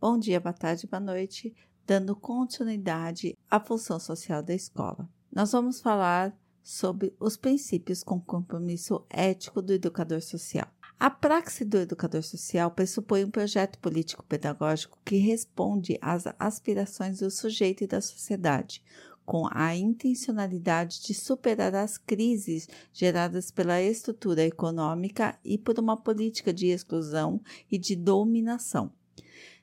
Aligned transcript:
Bom 0.00 0.18
dia, 0.18 0.40
boa 0.40 0.52
tarde, 0.52 0.86
boa 0.86 1.00
noite, 1.00 1.54
dando 1.86 2.16
continuidade 2.16 3.36
à 3.50 3.60
função 3.60 4.00
social 4.00 4.42
da 4.42 4.54
escola. 4.54 5.08
Nós 5.30 5.52
vamos 5.52 5.80
falar 5.80 6.36
sobre 6.62 7.14
os 7.18 7.36
princípios 7.36 8.02
com 8.02 8.20
compromisso 8.20 9.04
ético 9.08 9.62
do 9.62 9.72
educador 9.72 10.20
social. 10.20 10.66
A 11.00 11.08
praxe 11.08 11.64
do 11.64 11.78
educador 11.78 12.22
social 12.22 12.70
pressupõe 12.70 13.24
um 13.24 13.30
projeto 13.30 13.78
político-pedagógico 13.78 14.98
que 15.04 15.16
responde 15.16 15.96
às 16.00 16.24
aspirações 16.38 17.20
do 17.20 17.30
sujeito 17.30 17.84
e 17.84 17.86
da 17.86 18.00
sociedade, 18.00 18.82
com 19.28 19.46
a 19.50 19.76
intencionalidade 19.76 21.02
de 21.02 21.12
superar 21.12 21.74
as 21.74 21.98
crises 21.98 22.66
geradas 22.94 23.50
pela 23.50 23.78
estrutura 23.78 24.42
econômica 24.42 25.38
e 25.44 25.58
por 25.58 25.78
uma 25.78 25.98
política 25.98 26.50
de 26.50 26.68
exclusão 26.68 27.38
e 27.70 27.76
de 27.76 27.94
dominação. 27.94 28.90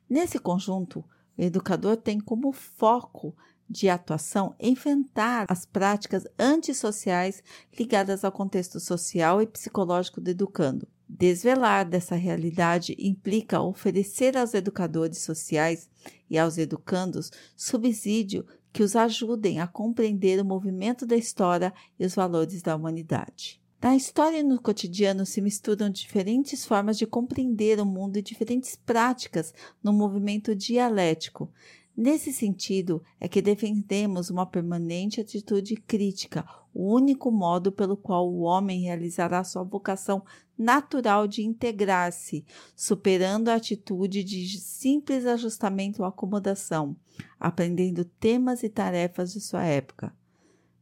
Nesse 0.07 0.37
conjunto, 0.37 1.03
o 1.35 1.41
educador 1.41 1.97
tem 1.97 2.19
como 2.19 2.51
foco 2.51 3.35
de 3.67 3.89
atuação 3.89 4.53
enfrentar 4.59 5.47
as 5.49 5.65
práticas 5.65 6.27
antissociais 6.37 7.41
ligadas 7.75 8.23
ao 8.23 8.31
contexto 8.31 8.79
social 8.79 9.41
e 9.41 9.47
psicológico 9.47 10.21
do 10.21 10.29
educando. 10.29 10.87
Desvelar 11.09 11.89
dessa 11.89 12.15
realidade 12.15 12.95
implica 12.99 13.61
oferecer 13.61 14.37
aos 14.37 14.53
educadores 14.53 15.19
sociais 15.19 15.89
e 16.29 16.37
aos 16.37 16.59
educandos 16.59 17.31
subsídio 17.55 18.45
que 18.75 18.83
os 18.83 18.93
ajudem 18.93 19.61
a 19.61 19.67
compreender 19.67 20.37
o 20.37 20.43
movimento 20.43 21.05
da 21.05 21.15
história 21.15 21.73
e 21.97 22.05
os 22.05 22.13
valores 22.13 22.61
da 22.61 22.75
humanidade. 22.75 23.57
Na 23.81 23.95
história 23.95 24.39
e 24.39 24.43
no 24.43 24.61
cotidiano 24.61 25.25
se 25.25 25.39
misturam 25.39 25.89
diferentes 25.89 26.65
formas 26.65 26.97
de 26.97 27.07
compreender 27.07 27.79
o 27.79 27.85
mundo 27.85 28.17
e 28.17 28.21
diferentes 28.21 28.75
práticas 28.75 29.53
no 29.81 29.93
movimento 29.93 30.53
dialético. 30.53 31.49
Nesse 31.97 32.33
sentido, 32.33 33.01
é 33.21 33.27
que 33.27 33.41
defendemos 33.41 34.29
uma 34.29 34.45
permanente 34.45 35.21
atitude 35.21 35.77
crítica, 35.77 36.45
o 36.73 36.93
único 36.93 37.31
modo 37.31 37.71
pelo 37.71 37.95
qual 37.95 38.29
o 38.29 38.41
homem 38.41 38.81
realizará 38.81 39.45
sua 39.45 39.63
vocação 39.63 40.21
natural 40.57 41.25
de 41.25 41.41
integrar-se, 41.41 42.45
superando 42.75 43.47
a 43.47 43.55
atitude 43.55 44.25
de 44.25 44.59
simples 44.59 45.25
ajustamento 45.25 46.01
ou 46.01 46.07
acomodação, 46.07 46.97
aprendendo 47.39 48.03
temas 48.03 48.61
e 48.61 48.67
tarefas 48.67 49.31
de 49.31 49.39
sua 49.39 49.63
época. 49.63 50.13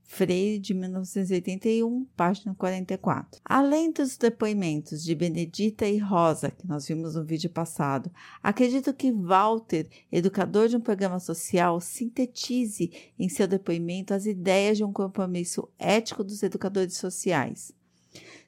Freire, 0.03 0.59
de 0.59 0.73
1981, 0.73 2.05
página 2.15 2.53
44. 2.53 3.41
Além 3.43 3.91
dos 3.91 4.17
depoimentos 4.17 5.03
de 5.03 5.15
Benedita 5.15 5.87
e 5.87 5.97
Rosa, 5.97 6.51
que 6.51 6.67
nós 6.67 6.87
vimos 6.87 7.15
no 7.15 7.23
vídeo 7.23 7.49
passado, 7.49 8.11
acredito 8.41 8.93
que 8.93 9.11
Walter, 9.11 9.87
educador 10.11 10.67
de 10.67 10.77
um 10.77 10.81
programa 10.81 11.19
social, 11.19 11.79
sintetize 11.81 12.91
em 13.17 13.27
seu 13.27 13.47
depoimento 13.47 14.13
as 14.13 14.25
ideias 14.25 14.77
de 14.77 14.83
um 14.83 14.93
compromisso 14.93 15.67
ético 15.79 16.23
dos 16.23 16.43
educadores 16.43 16.97
sociais. 16.97 17.73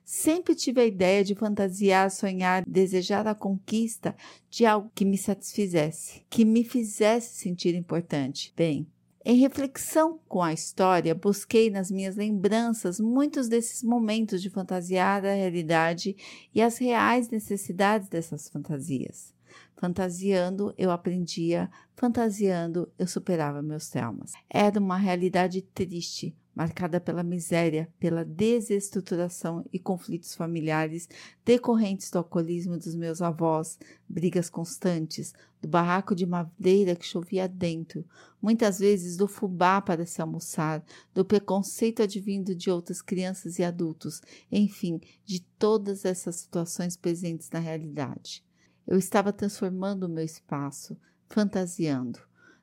Sempre 0.06 0.54
tive 0.54 0.82
a 0.82 0.86
ideia 0.86 1.24
de 1.24 1.34
fantasiar, 1.34 2.12
sonhar, 2.12 2.64
desejar 2.68 3.26
a 3.26 3.34
conquista 3.34 4.16
de 4.52 4.64
algo 4.64 4.92
que 4.94 5.04
me 5.04 5.18
satisfizesse, 5.18 6.22
que 6.30 6.46
me 6.46 6.64
fizesse 6.64 7.40
sentir 7.40 7.74
importante. 7.74 8.54
Bem, 8.56 8.86
em 9.26 9.38
reflexão 9.38 10.20
com 10.28 10.44
a 10.44 10.54
história, 10.54 11.16
busquei 11.16 11.72
nas 11.72 11.90
minhas 11.90 12.16
lembranças 12.16 13.00
muitos 13.00 13.50
desses 13.50 13.82
momentos 13.82 14.40
de 14.40 14.52
fantasiar 14.52 15.26
a 15.26 15.34
realidade 15.34 16.16
e 16.54 16.62
as 16.62 16.78
reais 16.78 17.28
necessidades 17.30 18.08
dessas 18.08 18.48
fantasias. 18.48 19.34
Fantasiando, 19.76 20.76
eu 20.78 20.92
aprendia, 20.92 21.72
fantasiando, 21.96 22.88
eu 23.00 23.08
superava 23.08 23.64
meus 23.64 23.90
traumas. 23.90 24.34
Era 24.48 24.80
uma 24.80 24.96
realidade 24.96 25.64
triste, 25.64 26.36
marcada 26.56 27.02
pela 27.02 27.22
miséria, 27.22 27.92
pela 28.00 28.24
desestruturação 28.24 29.66
e 29.74 29.78
conflitos 29.78 30.34
familiares 30.34 31.10
decorrentes 31.44 32.10
do 32.10 32.18
alcoolismo 32.18 32.78
dos 32.78 32.96
meus 32.96 33.22
avós, 33.22 33.78
brigas 34.08 34.50
constantes, 34.50 35.34
do 35.62 35.68
barraco 35.68 36.16
de 36.16 36.26
madeira 36.26 36.96
que 36.96 37.06
chovia 37.06 37.48
dentro, 37.48 38.06
muitas 38.42 38.80
vezes 38.80 39.18
do 39.18 39.28
fubá 39.28 39.82
para 39.82 40.06
se 40.06 40.22
almoçar, 40.22 40.82
do 41.14 41.26
preconceito 41.26 42.02
advindo 42.02 42.56
de 42.56 42.72
outras 42.72 43.02
crianças 43.02 43.60
e 43.60 43.64
adultos, 43.64 44.22
enfim, 44.50 45.02
de 45.26 45.42
todas 45.60 46.06
essas 46.06 46.38
situações 46.38 46.96
presentes 46.96 47.50
na 47.50 47.60
realidade. 47.60 48.42
Eu 48.88 48.98
estava 48.98 49.34
transformando 49.34 50.04
o 50.04 50.10
meu 50.10 50.24
espaço, 50.24 50.96
fantasiando 51.28 52.20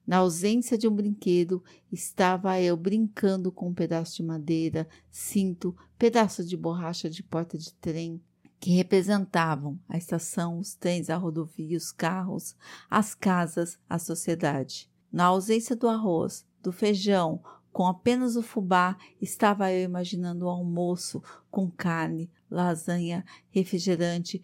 na 0.07 0.19
ausência 0.19 0.77
de 0.77 0.89
um 0.89 0.95
brinquedo, 0.95 1.63
estava 1.91 2.61
eu 2.61 2.77
brincando 2.77 3.53
com 3.53 3.69
um 3.69 3.75
pedaço 3.75 4.17
de 4.17 4.23
madeira, 4.23 4.89
cinto, 5.11 5.77
pedaço 5.99 6.45
de 6.45 6.57
borracha 6.57 7.09
de 7.09 7.23
porta 7.23 7.57
de 7.57 7.73
trem, 7.75 8.21
que 8.59 8.71
representavam 8.71 9.79
a 9.89 9.97
estação, 9.97 10.59
os 10.59 10.75
trens, 10.75 11.11
a 11.11 11.17
rodovia, 11.17 11.77
os 11.77 11.91
carros, 11.91 12.57
as 12.89 13.15
casas, 13.15 13.79
a 13.89 13.99
sociedade. 13.99 14.91
Na 15.13 15.27
ausência 15.27 15.75
do 15.75 15.89
arroz, 15.89 16.47
do 16.63 16.73
feijão, 16.73 17.43
com 17.73 17.87
apenas 17.87 18.37
o 18.37 18.43
fubá, 18.43 18.97
estava 19.21 19.73
eu 19.73 19.83
imaginando 19.83 20.45
o 20.45 20.49
almoço 20.49 21.23
com 21.51 21.71
carne, 21.71 22.31
lasanha, 22.51 23.25
refrigerante, 23.51 24.43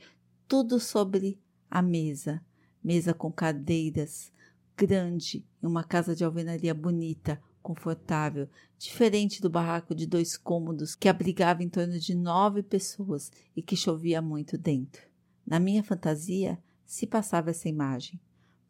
tudo 0.48 0.80
sobre 0.80 1.38
a 1.70 1.82
mesa, 1.82 2.42
mesa 2.82 3.12
com 3.12 3.30
cadeiras, 3.30 4.32
grande, 4.78 5.44
em 5.60 5.66
uma 5.66 5.82
casa 5.82 6.14
de 6.14 6.24
alvenaria 6.24 6.72
bonita, 6.72 7.42
confortável, 7.60 8.48
diferente 8.78 9.42
do 9.42 9.50
barraco 9.50 9.92
de 9.92 10.06
dois 10.06 10.36
cômodos 10.36 10.94
que 10.94 11.08
abrigava 11.08 11.64
em 11.64 11.68
torno 11.68 11.98
de 11.98 12.14
nove 12.14 12.62
pessoas 12.62 13.32
e 13.56 13.60
que 13.60 13.76
chovia 13.76 14.22
muito 14.22 14.56
dentro. 14.56 15.02
Na 15.44 15.58
minha 15.58 15.82
fantasia 15.82 16.62
se 16.86 17.06
passava 17.06 17.50
essa 17.50 17.68
imagem. 17.68 18.20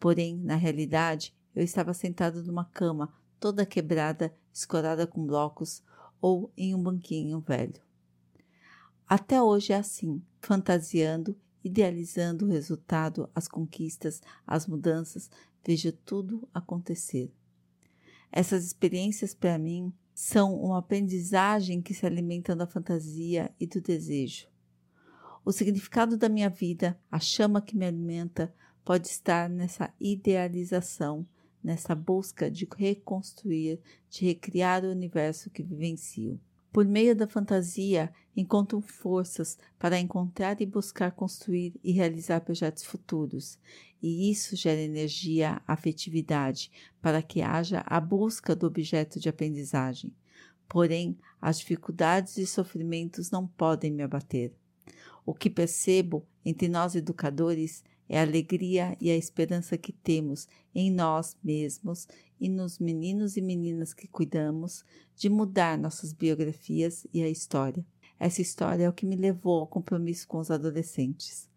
Porém, 0.00 0.36
na 0.38 0.56
realidade, 0.56 1.34
eu 1.54 1.62
estava 1.62 1.92
sentado 1.92 2.42
numa 2.42 2.64
cama 2.64 3.12
toda 3.38 3.66
quebrada, 3.66 4.34
escorada 4.52 5.06
com 5.06 5.26
blocos 5.26 5.82
ou 6.20 6.50
em 6.56 6.74
um 6.74 6.82
banquinho 6.82 7.41
velho. 7.41 7.80
Até 9.06 9.42
hoje 9.42 9.72
é 9.72 9.76
assim, 9.76 10.22
fantasiando, 10.41 11.36
idealizando 11.64 12.46
o 12.46 12.48
resultado, 12.48 13.28
as 13.34 13.48
conquistas, 13.48 14.20
as 14.46 14.66
mudanças, 14.66 15.30
vejo 15.64 15.92
tudo 15.92 16.48
acontecer. 16.52 17.32
Essas 18.30 18.64
experiências, 18.64 19.34
para 19.34 19.58
mim, 19.58 19.92
são 20.14 20.54
uma 20.54 20.78
aprendizagem 20.78 21.80
que 21.80 21.94
se 21.94 22.04
alimenta 22.04 22.54
da 22.54 22.66
fantasia 22.66 23.54
e 23.58 23.66
do 23.66 23.80
desejo. 23.80 24.48
O 25.44 25.52
significado 25.52 26.16
da 26.16 26.28
minha 26.28 26.50
vida, 26.50 27.00
a 27.10 27.18
chama 27.18 27.62
que 27.62 27.76
me 27.76 27.86
alimenta, 27.86 28.52
pode 28.84 29.08
estar 29.08 29.48
nessa 29.48 29.92
idealização, 30.00 31.26
nessa 31.62 31.94
busca 31.94 32.50
de 32.50 32.68
reconstruir, 32.76 33.80
de 34.10 34.26
recriar 34.26 34.84
o 34.84 34.91
universo 34.91 35.50
que 35.50 35.62
vivencio. 35.62 36.41
Por 36.78 36.87
meio 36.87 37.16
da 37.16 37.27
fantasia, 37.27 38.09
encontro 38.37 38.81
forças 38.81 39.59
para 39.81 39.99
encontrar 39.99 40.61
e 40.61 40.65
buscar 40.65 41.11
construir 41.11 41.75
e 41.83 41.91
realizar 41.91 42.41
projetos 42.43 42.84
futuros, 42.84 43.59
e 44.00 44.31
isso 44.31 44.55
gera 44.55 44.81
energia, 44.81 45.61
afetividade, 45.66 46.71
para 47.03 47.21
que 47.21 47.43
haja 47.43 47.83
a 47.84 47.99
busca 47.99 48.55
do 48.55 48.65
objeto 48.65 49.19
de 49.19 49.28
aprendizagem. 49.28 50.15
Porém, 50.69 51.19
as 51.41 51.59
dificuldades 51.59 52.39
e 52.39 52.47
sofrimentos 52.47 53.28
não 53.28 53.45
podem 53.45 53.91
me 53.91 54.04
abater. 54.04 54.54
O 55.27 55.34
que 55.34 55.51
percebo 55.51 56.24
entre 56.45 56.69
nós 56.69 56.95
educadores 56.95 57.83
é 58.09 58.21
a 58.21 58.22
alegria 58.22 58.97
e 59.01 59.10
a 59.10 59.16
esperança 59.16 59.77
que 59.77 59.92
temos 59.92 60.47
em 60.72 60.92
nós 60.92 61.36
mesmos 61.42 62.07
e 62.40 62.48
nos 62.48 62.78
meninos 62.78 63.36
e 63.36 63.40
meninas 63.40 63.92
que 63.92 64.06
cuidamos 64.08 64.84
de 65.16 65.28
mudar 65.28 65.78
nossas 65.78 66.12
biografias 66.12 67.06
e 67.12 67.22
a 67.22 67.28
história. 67.28 67.84
Essa 68.18 68.42
história 68.42 68.84
é 68.84 68.88
o 68.88 68.92
que 68.92 69.06
me 69.06 69.16
levou 69.16 69.60
ao 69.60 69.66
compromisso 69.66 70.26
com 70.26 70.38
os 70.38 70.50
adolescentes. 70.50 71.48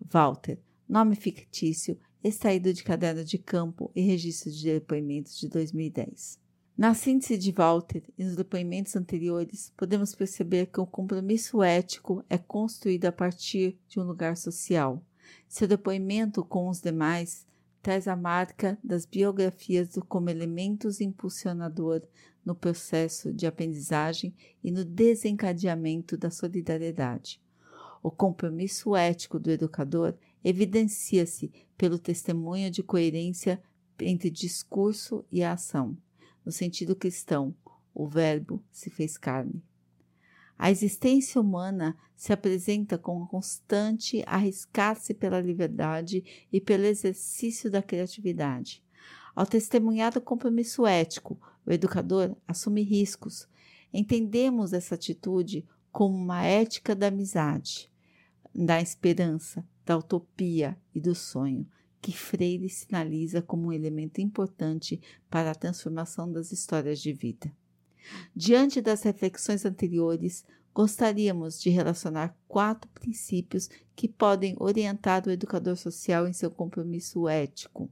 Walter, 0.00 0.58
nome 0.88 1.16
fictício, 1.16 1.98
extraído 2.22 2.72
de 2.72 2.82
caderno 2.82 3.24
de 3.24 3.38
campo 3.38 3.90
e 3.94 4.02
registro 4.02 4.50
de 4.50 4.72
depoimentos 4.74 5.38
de 5.38 5.48
2010. 5.48 6.38
Na 6.76 6.92
síntese 6.94 7.38
de 7.38 7.52
Walter 7.52 8.02
e 8.18 8.24
nos 8.24 8.36
depoimentos 8.36 8.96
anteriores, 8.96 9.72
podemos 9.76 10.14
perceber 10.14 10.66
que 10.66 10.80
o 10.80 10.86
compromisso 10.86 11.62
ético 11.62 12.24
é 12.28 12.36
construído 12.36 13.06
a 13.06 13.12
partir 13.12 13.78
de 13.88 14.00
um 14.00 14.04
lugar 14.04 14.36
social 14.36 15.04
seu 15.48 15.68
depoimento 15.68 16.44
com 16.44 16.68
os 16.68 16.80
demais 16.80 17.46
traz 17.84 18.08
a 18.08 18.16
marca 18.16 18.78
das 18.82 19.04
biografias 19.04 19.90
como 20.08 20.30
elementos 20.30 21.02
impulsionador 21.02 22.00
no 22.42 22.54
processo 22.54 23.30
de 23.30 23.46
aprendizagem 23.46 24.34
e 24.62 24.70
no 24.70 24.86
desencadeamento 24.86 26.16
da 26.16 26.30
solidariedade. 26.30 27.42
O 28.02 28.10
compromisso 28.10 28.96
ético 28.96 29.38
do 29.38 29.50
educador 29.50 30.16
evidencia-se 30.42 31.52
pelo 31.76 31.98
testemunho 31.98 32.70
de 32.70 32.82
coerência 32.82 33.62
entre 34.00 34.30
discurso 34.30 35.22
e 35.30 35.44
ação. 35.44 35.94
No 36.42 36.50
sentido 36.50 36.96
cristão, 36.96 37.54
o 37.94 38.08
Verbo 38.08 38.64
se 38.72 38.88
fez 38.88 39.18
carne. 39.18 39.62
A 40.58 40.70
existência 40.70 41.40
humana 41.40 41.96
se 42.14 42.32
apresenta 42.32 42.96
com 42.96 43.20
um 43.20 43.26
constante 43.26 44.22
arriscar-se 44.26 45.12
pela 45.12 45.40
liberdade 45.40 46.46
e 46.52 46.60
pelo 46.60 46.84
exercício 46.84 47.70
da 47.70 47.82
criatividade. 47.82 48.82
Ao 49.34 49.44
testemunhar 49.44 50.16
o 50.16 50.20
compromisso 50.20 50.86
ético, 50.86 51.38
o 51.66 51.72
educador 51.72 52.36
assume 52.46 52.82
riscos. 52.82 53.48
Entendemos 53.92 54.72
essa 54.72 54.94
atitude 54.94 55.66
como 55.90 56.16
uma 56.16 56.44
ética 56.44 56.94
da 56.94 57.08
amizade, 57.08 57.90
da 58.54 58.80
esperança, 58.80 59.66
da 59.84 59.98
utopia 59.98 60.78
e 60.94 61.00
do 61.00 61.14
sonho, 61.14 61.66
que 62.00 62.12
Freire 62.12 62.68
sinaliza 62.68 63.42
como 63.42 63.68
um 63.68 63.72
elemento 63.72 64.20
importante 64.20 65.00
para 65.28 65.50
a 65.50 65.54
transformação 65.54 66.30
das 66.30 66.52
histórias 66.52 67.00
de 67.00 67.12
vida. 67.12 67.52
Diante 68.34 68.80
das 68.80 69.02
reflexões 69.02 69.64
anteriores, 69.64 70.44
gostaríamos 70.74 71.60
de 71.60 71.70
relacionar 71.70 72.36
quatro 72.48 72.90
princípios 72.90 73.68
que 73.94 74.08
podem 74.08 74.56
orientar 74.58 75.26
o 75.26 75.30
educador 75.30 75.76
social 75.76 76.26
em 76.26 76.32
seu 76.32 76.50
compromisso 76.50 77.28
ético. 77.28 77.90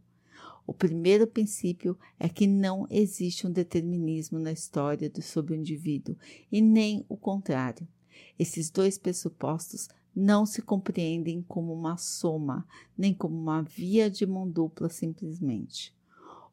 O 0.66 0.72
primeiro 0.72 1.26
princípio 1.26 1.98
é 2.18 2.28
que 2.28 2.46
não 2.46 2.86
existe 2.90 3.46
um 3.46 3.50
determinismo 3.50 4.38
na 4.38 4.52
história 4.52 5.10
do 5.10 5.20
sobre 5.20 5.54
o 5.54 5.56
indivíduo 5.56 6.16
e 6.50 6.60
nem 6.60 7.04
o 7.08 7.16
contrário. 7.16 7.86
Esses 8.38 8.70
dois 8.70 8.96
pressupostos 8.96 9.88
não 10.14 10.44
se 10.44 10.62
compreendem 10.62 11.42
como 11.42 11.72
uma 11.72 11.96
soma, 11.96 12.66
nem 12.96 13.14
como 13.14 13.36
uma 13.36 13.62
via 13.62 14.10
de 14.10 14.26
mão 14.26 14.48
dupla 14.48 14.88
simplesmente. 14.88 15.94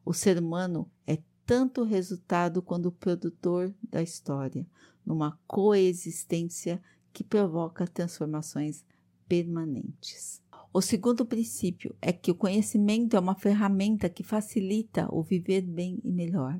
O 0.04 0.12
ser 0.12 0.38
humano 0.38 0.90
é 1.06 1.18
tanto 1.50 1.82
resultado 1.82 2.62
quanto 2.62 2.90
o 2.90 2.92
produtor 2.92 3.74
da 3.82 4.00
história, 4.00 4.64
numa 5.04 5.36
coexistência 5.48 6.80
que 7.12 7.24
provoca 7.24 7.88
transformações 7.88 8.84
permanentes. 9.26 10.40
O 10.72 10.80
segundo 10.80 11.26
princípio 11.26 11.92
é 12.00 12.12
que 12.12 12.30
o 12.30 12.36
conhecimento 12.36 13.16
é 13.16 13.18
uma 13.18 13.34
ferramenta 13.34 14.08
que 14.08 14.22
facilita 14.22 15.08
o 15.12 15.24
viver 15.24 15.62
bem 15.62 15.98
e 16.04 16.12
melhor. 16.12 16.56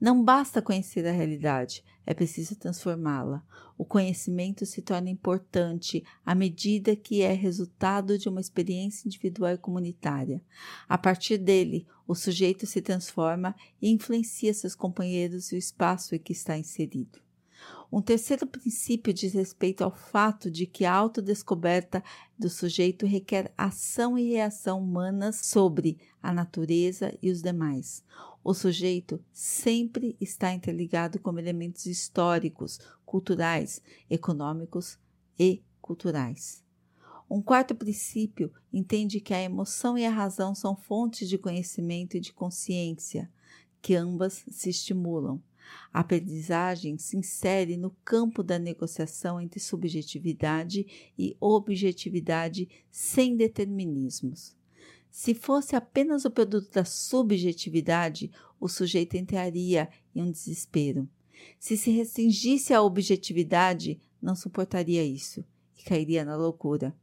Não 0.00 0.22
basta 0.22 0.62
conhecer 0.62 1.06
a 1.06 1.12
realidade, 1.12 1.84
é 2.06 2.14
preciso 2.14 2.56
transformá-la. 2.56 3.44
O 3.78 3.84
conhecimento 3.84 4.66
se 4.66 4.82
torna 4.82 5.08
importante 5.08 6.04
à 6.24 6.34
medida 6.34 6.96
que 6.96 7.22
é 7.22 7.32
resultado 7.32 8.18
de 8.18 8.28
uma 8.28 8.40
experiência 8.40 9.06
individual 9.06 9.52
e 9.52 9.58
comunitária. 9.58 10.42
A 10.88 10.98
partir 10.98 11.38
dele, 11.38 11.86
o 12.06 12.14
sujeito 12.14 12.66
se 12.66 12.82
transforma 12.82 13.54
e 13.80 13.90
influencia 13.90 14.52
seus 14.52 14.74
companheiros 14.74 15.52
e 15.52 15.54
o 15.54 15.58
espaço 15.58 16.14
em 16.14 16.18
que 16.18 16.32
está 16.32 16.58
inserido. 16.58 17.20
Um 17.92 18.00
terceiro 18.00 18.46
princípio 18.46 19.12
diz 19.12 19.32
respeito 19.32 19.82
ao 19.82 19.90
fato 19.90 20.50
de 20.50 20.64
que 20.64 20.84
a 20.84 20.92
autodescoberta 20.92 22.02
do 22.38 22.48
sujeito 22.48 23.04
requer 23.04 23.52
ação 23.58 24.16
e 24.16 24.30
reação 24.30 24.80
humanas 24.80 25.36
sobre 25.44 25.98
a 26.22 26.32
natureza 26.32 27.12
e 27.20 27.30
os 27.30 27.42
demais. 27.42 28.04
O 28.42 28.54
sujeito 28.54 29.22
sempre 29.32 30.16
está 30.18 30.52
interligado 30.52 31.18
com 31.20 31.38
elementos 31.38 31.84
históricos, 31.84 32.80
culturais, 33.04 33.82
econômicos 34.08 34.98
e 35.38 35.62
culturais. 35.80 36.64
Um 37.28 37.42
quarto 37.42 37.74
princípio 37.74 38.50
entende 38.72 39.20
que 39.20 39.34
a 39.34 39.42
emoção 39.42 39.96
e 39.96 40.04
a 40.04 40.10
razão 40.10 40.54
são 40.54 40.74
fontes 40.74 41.28
de 41.28 41.38
conhecimento 41.38 42.16
e 42.16 42.20
de 42.20 42.32
consciência, 42.32 43.30
que 43.80 43.94
ambas 43.94 44.44
se 44.50 44.70
estimulam. 44.70 45.40
A 45.92 46.00
aprendizagem 46.00 46.98
se 46.98 47.16
insere 47.16 47.76
no 47.76 47.90
campo 48.04 48.42
da 48.42 48.58
negociação 48.58 49.40
entre 49.40 49.60
subjetividade 49.60 51.12
e 51.16 51.36
objetividade 51.38 52.68
sem 52.90 53.36
determinismos. 53.36 54.56
Se 55.10 55.34
fosse 55.34 55.74
apenas 55.74 56.24
o 56.24 56.30
produto 56.30 56.70
da 56.70 56.84
subjetividade, 56.84 58.30
o 58.60 58.68
sujeito 58.68 59.16
entraria 59.16 59.88
em 60.14 60.22
um 60.22 60.30
desespero. 60.30 61.08
Se 61.58 61.76
se 61.76 61.90
restringisse 61.90 62.72
à 62.72 62.82
objetividade, 62.82 64.00
não 64.20 64.36
suportaria 64.36 65.04
isso 65.04 65.44
e 65.78 65.82
cairia 65.82 66.24
na 66.24 66.36
loucura. 66.36 66.94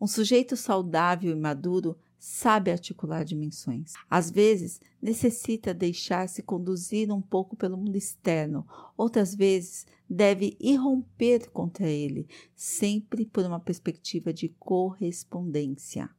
Um 0.00 0.06
sujeito 0.06 0.56
saudável 0.56 1.32
e 1.32 1.40
maduro 1.40 1.96
sabe 2.18 2.70
articular 2.70 3.24
dimensões. 3.24 3.92
Às 4.10 4.30
vezes, 4.30 4.80
necessita 5.00 5.72
deixar-se 5.72 6.42
conduzir 6.42 7.12
um 7.12 7.20
pouco 7.20 7.54
pelo 7.56 7.76
mundo 7.76 7.96
externo, 7.96 8.66
outras 8.96 9.34
vezes, 9.34 9.86
deve 10.08 10.56
irromper 10.58 11.50
contra 11.50 11.88
ele, 11.88 12.26
sempre 12.54 13.24
por 13.24 13.44
uma 13.44 13.60
perspectiva 13.60 14.32
de 14.32 14.48
correspondência. 14.58 16.10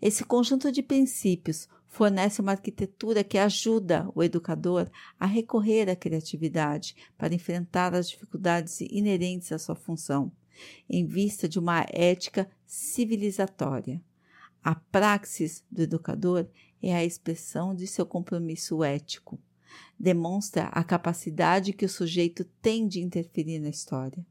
Esse 0.00 0.24
conjunto 0.24 0.70
de 0.70 0.82
princípios 0.82 1.68
fornece 1.86 2.40
uma 2.40 2.52
arquitetura 2.52 3.24
que 3.24 3.38
ajuda 3.38 4.10
o 4.14 4.22
educador 4.22 4.90
a 5.18 5.26
recorrer 5.26 5.88
à 5.88 5.96
criatividade 5.96 6.94
para 7.16 7.34
enfrentar 7.34 7.94
as 7.94 8.08
dificuldades 8.08 8.80
inerentes 8.82 9.50
à 9.52 9.58
sua 9.58 9.74
função, 9.74 10.30
em 10.88 11.06
vista 11.06 11.48
de 11.48 11.58
uma 11.58 11.86
ética 11.90 12.50
civilizatória. 12.66 14.02
A 14.62 14.74
praxis 14.74 15.64
do 15.70 15.82
educador 15.82 16.46
é 16.82 16.94
a 16.94 17.04
expressão 17.04 17.74
de 17.74 17.86
seu 17.86 18.04
compromisso 18.04 18.84
ético. 18.84 19.38
Demonstra 19.98 20.64
a 20.64 20.84
capacidade 20.84 21.72
que 21.72 21.84
o 21.84 21.88
sujeito 21.88 22.44
tem 22.60 22.86
de 22.86 23.00
interferir 23.00 23.58
na 23.58 23.68
história 23.68 24.26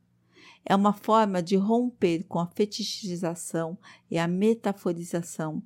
é 0.65 0.75
uma 0.75 0.93
forma 0.93 1.43
de 1.43 1.55
romper 1.55 2.23
com 2.23 2.39
a 2.39 2.47
fetichização 2.47 3.77
e 4.09 4.17
a 4.17 4.27
metaforização 4.27 5.61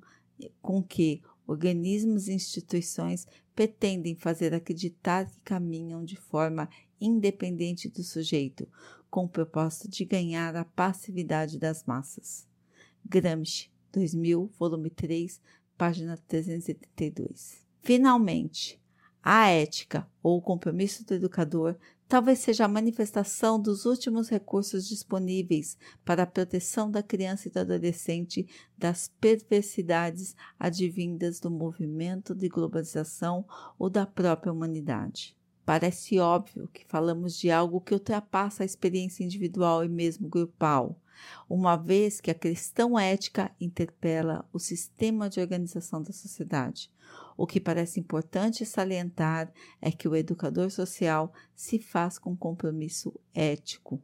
com 0.60 0.82
que 0.82 1.22
organismos 1.46 2.28
e 2.28 2.32
instituições 2.32 3.26
pretendem 3.54 4.14
fazer 4.14 4.54
acreditar 4.54 5.26
que 5.26 5.40
caminham 5.40 6.04
de 6.04 6.16
forma 6.16 6.68
independente 7.00 7.88
do 7.88 8.02
sujeito, 8.02 8.68
com 9.10 9.24
o 9.24 9.28
propósito 9.28 9.88
de 9.88 10.04
ganhar 10.04 10.54
a 10.54 10.64
passividade 10.64 11.58
das 11.58 11.84
massas. 11.84 12.46
Gramsci, 13.04 13.70
2000, 13.92 14.50
volume 14.58 14.90
3, 14.90 15.40
página 15.76 16.16
372. 16.28 17.66
Finalmente, 17.82 18.79
a 19.22 19.48
ética 19.48 20.06
ou 20.22 20.38
o 20.38 20.42
compromisso 20.42 21.04
do 21.04 21.14
educador 21.14 21.76
talvez 22.08 22.40
seja 22.40 22.64
a 22.64 22.68
manifestação 22.68 23.60
dos 23.60 23.84
últimos 23.84 24.28
recursos 24.28 24.88
disponíveis 24.88 25.78
para 26.04 26.24
a 26.24 26.26
proteção 26.26 26.90
da 26.90 27.02
criança 27.02 27.46
e 27.46 27.50
do 27.50 27.60
adolescente 27.60 28.48
das 28.76 29.08
perversidades 29.20 30.34
advindas 30.58 31.38
do 31.38 31.50
movimento 31.50 32.34
de 32.34 32.48
globalização 32.48 33.46
ou 33.78 33.88
da 33.88 34.04
própria 34.04 34.52
humanidade. 34.52 35.36
Parece 35.70 36.18
óbvio 36.18 36.66
que 36.66 36.84
falamos 36.84 37.38
de 37.38 37.48
algo 37.48 37.80
que 37.80 37.94
ultrapassa 37.94 38.64
a 38.64 38.66
experiência 38.66 39.22
individual 39.22 39.84
e 39.84 39.88
mesmo 39.88 40.28
grupal, 40.28 41.00
uma 41.48 41.76
vez 41.76 42.20
que 42.20 42.28
a 42.28 42.34
questão 42.34 42.98
ética 42.98 43.54
interpela 43.60 44.44
o 44.52 44.58
sistema 44.58 45.30
de 45.30 45.38
organização 45.38 46.02
da 46.02 46.12
sociedade, 46.12 46.90
o 47.36 47.46
que 47.46 47.60
parece 47.60 48.00
importante 48.00 48.66
salientar 48.66 49.52
é 49.80 49.92
que 49.92 50.08
o 50.08 50.16
educador 50.16 50.72
social 50.72 51.32
se 51.54 51.78
faz 51.78 52.18
com 52.18 52.36
compromisso 52.36 53.14
ético. 53.32 54.02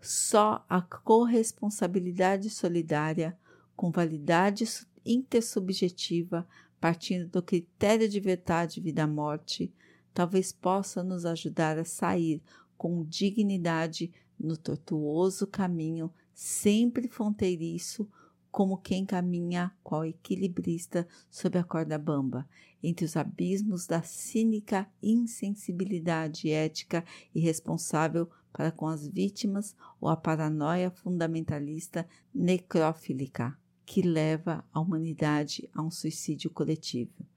Só 0.00 0.64
a 0.68 0.80
corresponsabilidade 0.80 2.48
solidária, 2.48 3.36
com 3.74 3.90
validade 3.90 4.64
intersubjetiva, 5.04 6.46
partindo 6.80 7.28
do 7.28 7.42
critério 7.42 8.08
de 8.08 8.20
verdade 8.20 8.80
vida-morte, 8.80 9.74
talvez 10.16 10.50
possa 10.50 11.04
nos 11.04 11.26
ajudar 11.26 11.78
a 11.78 11.84
sair 11.84 12.42
com 12.74 13.04
dignidade 13.04 14.10
no 14.40 14.56
tortuoso 14.56 15.46
caminho 15.46 16.10
sempre 16.32 17.06
fronteiriço 17.06 18.08
como 18.50 18.78
quem 18.78 19.04
caminha 19.04 19.70
qual 19.84 20.06
equilibrista 20.06 21.06
sob 21.30 21.58
a 21.58 21.62
corda 21.62 21.98
bamba, 21.98 22.48
entre 22.82 23.04
os 23.04 23.14
abismos 23.14 23.86
da 23.86 24.02
cínica 24.02 24.90
insensibilidade 25.02 26.50
ética 26.50 27.04
irresponsável 27.34 28.26
para 28.54 28.72
com 28.72 28.86
as 28.86 29.06
vítimas 29.06 29.76
ou 30.00 30.08
a 30.08 30.16
paranoia 30.16 30.90
fundamentalista 30.90 32.08
necrofílica. 32.34 33.54
que 33.84 34.00
leva 34.00 34.64
a 34.72 34.80
humanidade 34.80 35.68
a 35.74 35.82
um 35.82 35.90
suicídio 35.90 36.50
coletivo. 36.50 37.35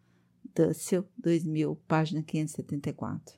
Dussel, 0.56 1.06
2000, 1.18 1.76
página 1.88 2.22
574. 2.24 3.38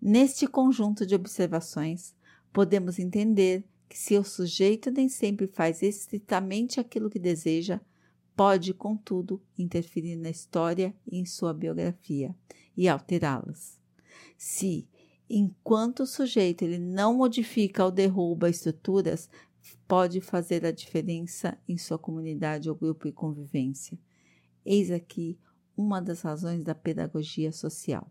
Neste 0.00 0.46
conjunto 0.46 1.06
de 1.06 1.14
observações, 1.14 2.14
podemos 2.52 2.98
entender 2.98 3.64
que 3.88 3.98
se 3.98 4.16
o 4.16 4.24
sujeito 4.24 4.90
nem 4.90 5.08
sempre 5.08 5.46
faz 5.46 5.82
estritamente 5.82 6.80
aquilo 6.80 7.10
que 7.10 7.18
deseja, 7.18 7.80
pode, 8.34 8.72
contudo, 8.72 9.40
interferir 9.58 10.16
na 10.16 10.30
história 10.30 10.94
e 11.06 11.18
em 11.18 11.24
sua 11.24 11.52
biografia 11.52 12.34
e 12.76 12.88
alterá-las. 12.88 13.78
Se, 14.36 14.88
enquanto 15.28 16.00
o 16.00 16.06
sujeito 16.06 16.62
ele 16.62 16.78
não 16.78 17.14
modifica 17.14 17.84
ou 17.84 17.90
derruba 17.90 18.48
estruturas, 18.48 19.28
pode 19.86 20.20
fazer 20.20 20.64
a 20.64 20.72
diferença 20.72 21.58
em 21.68 21.76
sua 21.76 21.98
comunidade 21.98 22.68
ou 22.68 22.74
grupo 22.74 23.06
de 23.06 23.12
convivência. 23.12 23.98
Eis 24.64 24.90
aqui 24.90 25.38
uma 25.76 26.00
das 26.00 26.22
razões 26.22 26.64
da 26.64 26.74
pedagogia 26.74 27.52
social. 27.52 28.10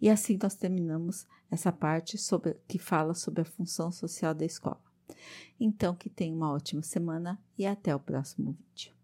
E 0.00 0.08
assim 0.08 0.38
nós 0.42 0.54
terminamos 0.54 1.26
essa 1.50 1.72
parte 1.72 2.18
sobre, 2.18 2.54
que 2.66 2.78
fala 2.78 3.14
sobre 3.14 3.42
a 3.42 3.44
função 3.44 3.90
social 3.90 4.34
da 4.34 4.44
escola. 4.44 4.82
Então, 5.58 5.94
que 5.94 6.10
tenha 6.10 6.34
uma 6.34 6.52
ótima 6.52 6.82
semana 6.82 7.40
e 7.56 7.66
até 7.66 7.94
o 7.94 8.00
próximo 8.00 8.52
vídeo. 8.52 8.95